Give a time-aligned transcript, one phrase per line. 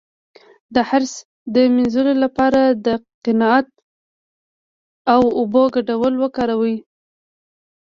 [0.75, 1.13] د حرص
[1.53, 2.87] د مینځلو لپاره د
[3.25, 3.67] قناعت
[5.13, 6.77] او اوبو ګډول وکاروئ